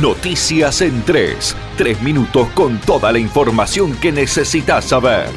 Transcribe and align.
Noticias 0.00 0.80
en 0.80 1.02
3. 1.02 1.56
Tres 1.76 2.00
minutos 2.00 2.48
con 2.54 2.80
toda 2.80 3.12
la 3.12 3.18
información 3.18 3.94
que 3.96 4.10
necesitas 4.10 4.86
saber. 4.86 5.28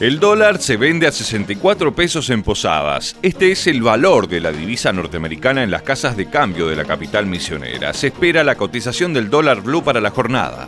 El 0.00 0.20
dólar 0.20 0.58
se 0.58 0.76
vende 0.78 1.06
a 1.06 1.12
64 1.12 1.94
pesos 1.94 2.30
en 2.30 2.42
Posadas. 2.42 3.16
Este 3.20 3.52
es 3.52 3.66
el 3.66 3.82
valor 3.82 4.26
de 4.26 4.40
la 4.40 4.52
divisa 4.52 4.92
norteamericana 4.92 5.62
en 5.62 5.70
las 5.70 5.82
casas 5.82 6.16
de 6.16 6.30
cambio 6.30 6.66
de 6.66 6.76
la 6.76 6.86
capital 6.86 7.26
misionera. 7.26 7.92
Se 7.92 8.06
espera 8.06 8.42
la 8.42 8.54
cotización 8.54 9.12
del 9.12 9.28
dólar 9.28 9.60
blue 9.60 9.84
para 9.84 10.00
la 10.00 10.10
jornada. 10.10 10.66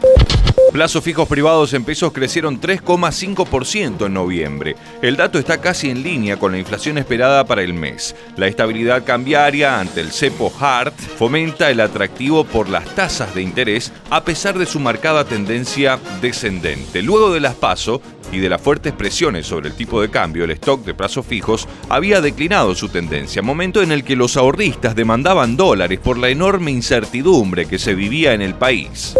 Plazos 0.72 1.02
fijos 1.02 1.26
privados 1.26 1.74
en 1.74 1.82
pesos 1.82 2.12
crecieron 2.12 2.60
3,5% 2.60 4.06
en 4.06 4.14
noviembre. 4.14 4.76
El 5.02 5.16
dato 5.16 5.40
está 5.40 5.60
casi 5.60 5.90
en 5.90 6.04
línea 6.04 6.36
con 6.36 6.52
la 6.52 6.58
inflación 6.58 6.96
esperada 6.96 7.44
para 7.44 7.62
el 7.62 7.74
mes. 7.74 8.14
La 8.36 8.46
estabilidad 8.46 9.04
cambiaria 9.04 9.80
ante 9.80 10.00
el 10.00 10.12
cepo 10.12 10.52
hard 10.60 10.92
fomenta 11.18 11.70
el 11.70 11.80
atractivo 11.80 12.44
por 12.44 12.68
las 12.68 12.84
tasas 12.94 13.34
de 13.34 13.42
interés 13.42 13.92
a 14.10 14.22
pesar 14.22 14.56
de 14.58 14.66
su 14.66 14.78
marcada 14.78 15.24
tendencia 15.24 15.98
descendente. 16.22 17.02
Luego 17.02 17.32
de 17.32 17.40
las 17.40 17.56
PASO 17.56 18.00
y 18.30 18.38
de 18.38 18.48
las 18.48 18.60
fuertes 18.60 18.92
presiones 18.92 19.48
sobre 19.48 19.70
el 19.70 19.74
tipo 19.74 20.00
de 20.00 20.08
cambio, 20.08 20.44
el 20.44 20.52
stock 20.52 20.84
de 20.84 20.94
plazos 20.94 21.26
fijos 21.26 21.66
había 21.88 22.20
declinado 22.20 22.76
su 22.76 22.88
tendencia, 22.88 23.42
momento 23.42 23.82
en 23.82 23.90
el 23.90 24.04
que 24.04 24.14
los 24.14 24.36
ahorristas 24.36 24.94
demandaban 24.94 25.56
dólares 25.56 25.98
por 25.98 26.16
la 26.16 26.28
enorme 26.28 26.70
incertidumbre 26.70 27.66
que 27.66 27.80
se 27.80 27.96
vivía 27.96 28.34
en 28.34 28.42
el 28.42 28.54
país. 28.54 29.16